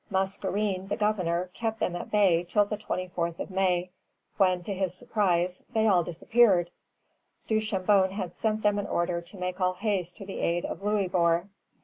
Mascarene, 0.09 0.87
the 0.87 0.97
governor, 0.97 1.51
kept 1.53 1.79
them 1.79 1.95
at 1.95 2.09
bay 2.09 2.43
till 2.49 2.65
the 2.65 2.75
24th 2.75 3.37
of 3.37 3.51
May, 3.51 3.91
when, 4.37 4.63
to 4.63 4.73
his 4.73 4.95
surprise, 4.95 5.61
they 5.75 5.85
all 5.85 6.03
disappeared. 6.03 6.71
Duchambon 7.47 8.09
had 8.09 8.33
sent 8.33 8.63
them 8.63 8.79
an 8.79 8.87
order 8.87 9.21
to 9.21 9.37
make 9.37 9.61
all 9.61 9.73
haste 9.75 10.17
to 10.17 10.25
the 10.25 10.39
aid 10.39 10.65
of 10.65 10.81
Louisbourg. 10.81 11.49